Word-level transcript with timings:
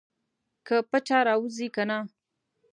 که 0.67 0.75
پچه 0.89 1.17
راوځي 1.27 1.67
کنه. 1.75 1.97